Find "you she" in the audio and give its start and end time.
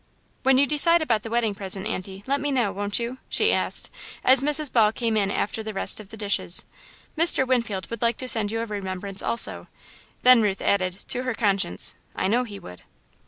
2.97-3.53